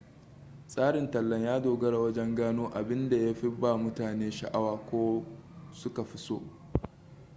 tsarin 0.67 1.11
tallan 1.11 1.41
ya 1.43 1.59
dogara 1.61 1.99
wajen 1.99 2.35
gano 2.35 2.67
abinda 2.73 3.17
ya 3.17 3.33
fi 3.33 3.49
ba 3.49 3.77
mutane 3.77 4.31
sha'awa 4.31 4.77
ko 4.89 5.23
su 5.73 5.93
ka 5.93 6.03
fi 6.03 6.17
so 6.17 6.41